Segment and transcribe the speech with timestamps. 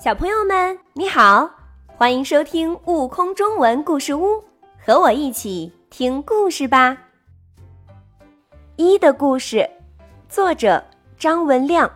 [0.00, 1.50] 小朋友们，你好，
[1.88, 4.26] 欢迎收听《悟空中文故事屋》，
[4.78, 6.96] 和我一起听故事吧。
[8.76, 9.68] 一的故事，
[10.28, 10.80] 作者
[11.18, 11.90] 张文亮。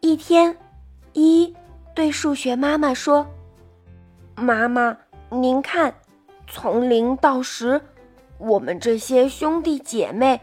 [0.00, 0.56] 一天，
[1.12, 1.54] 一
[1.94, 3.26] 对数学妈妈说
[4.34, 4.96] ：“妈妈，
[5.28, 5.94] 您看，
[6.46, 7.78] 从零到十，
[8.38, 10.40] 我们这些兄弟姐妹，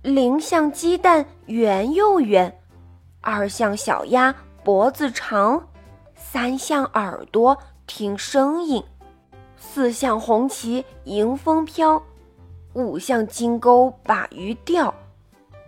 [0.00, 2.58] 零像鸡蛋圆又圆，
[3.20, 4.34] 二像小鸭。”
[4.64, 5.68] 脖子长，
[6.14, 8.84] 三像耳朵听声音，
[9.56, 12.00] 四像红旗迎风飘，
[12.72, 14.94] 五像金钩把鱼钓，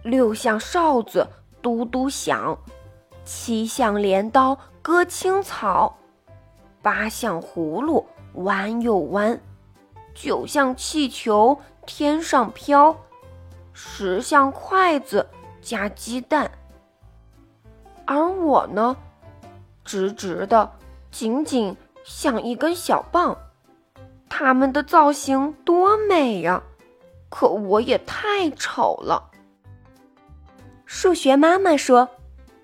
[0.04, 1.26] 六像哨子
[1.60, 2.56] 嘟嘟响，
[3.24, 5.96] 七像镰刀割青草，
[6.80, 9.40] 八像葫芦弯又弯，
[10.14, 12.96] 九像气球天上飘，
[13.72, 15.28] 十像筷子
[15.60, 16.48] 夹鸡蛋。
[18.06, 18.96] 而我呢，
[19.84, 20.72] 直直的，
[21.10, 23.36] 紧紧像一根小棒。
[24.28, 26.62] 它们的造型多美呀，
[27.28, 29.30] 可我也太丑了。
[30.84, 32.08] 数学妈妈说：“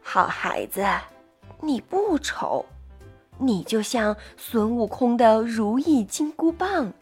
[0.02, 0.84] 好孩子，
[1.60, 2.66] 你不丑，
[3.38, 6.92] 你就像孙悟空的如意金箍棒，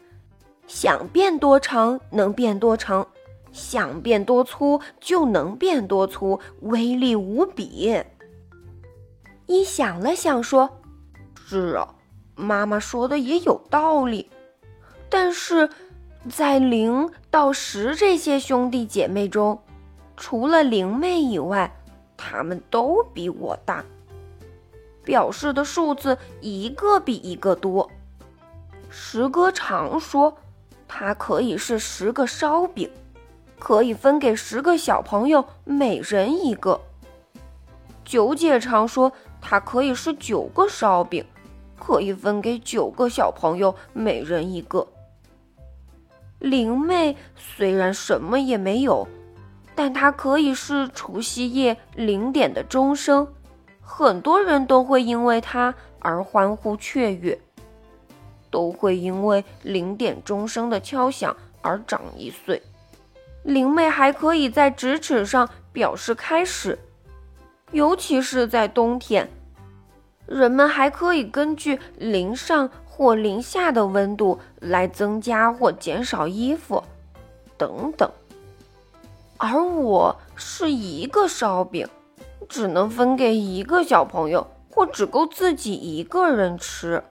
[0.67, 3.07] 想变多长能变多长，
[3.51, 8.01] 想变多粗就能变多粗，威力无比。”
[9.49, 10.69] 一想了想，说
[11.43, 11.95] ：“是啊，
[12.35, 14.29] 妈妈说的也有道理。
[15.09, 15.67] 但是，
[16.29, 19.59] 在零到十这些兄弟姐妹中，
[20.15, 21.75] 除了灵妹以外，
[22.15, 23.83] 他们都比我大。
[25.03, 27.89] 表示的数字一个比一个多。
[28.87, 30.37] 十哥常说，
[30.87, 32.87] 它可以是十个烧饼，
[33.57, 36.79] 可以分给十个小朋友，每人一个。
[38.05, 41.25] 九姐常说。”它可以是九个烧饼，
[41.77, 44.87] 可以分给九个小朋友，每人一个。
[46.39, 49.07] 灵妹虽然什么也没有，
[49.75, 53.27] 但她可以是除夕夜零点的钟声，
[53.81, 57.37] 很多人都会因为它而欢呼雀跃，
[58.49, 62.61] 都会因为零点钟声的敲响而长一岁。
[63.43, 66.77] 灵妹还可以在直尺上表示开始。
[67.71, 69.29] 尤其是在冬天，
[70.25, 76.83] 人们还可以根据零上或零下的温度来增加或减少衣服，
[77.57, 78.09] 等等。
[79.37, 81.87] 而我是一个烧饼，
[82.49, 87.03] 只能分给一个小朋友，或只够自己一个人吃。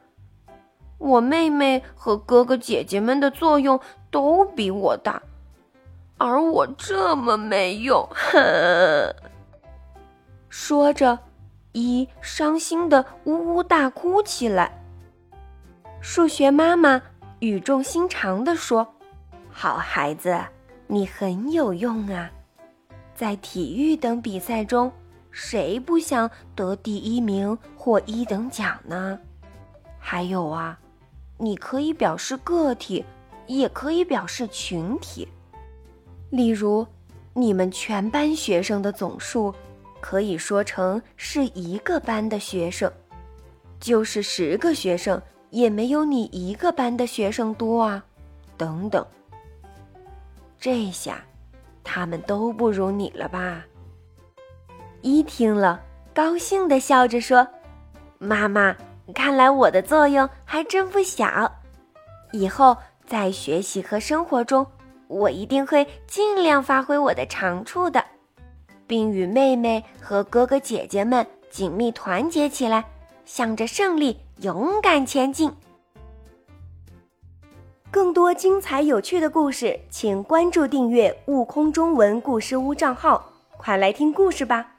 [0.98, 3.78] 我妹妹和哥哥姐姐们的作用
[4.10, 5.22] 都比我大，
[6.16, 9.14] 而我这么没用，哼。
[10.48, 11.18] 说着，
[11.72, 14.72] 一伤心的呜呜大哭起来。
[16.00, 17.02] 数学妈妈
[17.40, 18.86] 语重心长地说
[19.50, 20.38] ：“好孩子，
[20.86, 22.30] 你很有用啊！
[23.14, 24.90] 在体育等比赛中，
[25.30, 29.18] 谁不想得第一名或一等奖呢？
[29.98, 30.78] 还有啊，
[31.36, 33.04] 你可以表示个体，
[33.46, 35.28] 也可以表示群体。
[36.30, 36.86] 例如，
[37.34, 39.54] 你们全班学生的总数。”
[40.00, 42.90] 可以说成是一个班的学生，
[43.80, 45.20] 就是十个学生
[45.50, 48.04] 也没有你一个班的学生多啊，
[48.56, 49.04] 等等。
[50.60, 51.22] 这下，
[51.84, 53.64] 他们都不如你了吧？
[55.02, 55.80] 一听了，
[56.12, 57.46] 高兴地笑着说
[58.18, 58.76] ：“妈妈，
[59.14, 61.50] 看来我的作用还真不小。
[62.32, 62.76] 以后
[63.06, 64.66] 在学习和生活中，
[65.06, 68.04] 我一定会尽量发挥我的长处的。”
[68.88, 72.84] 并与妹妹和哥哥姐姐们紧密团结起来，
[73.24, 75.52] 向着胜利勇敢前进。
[77.90, 84.77] 更多精彩有趣的故事，请关注订阅“悟空中文故事屋”账号，快来听故事吧！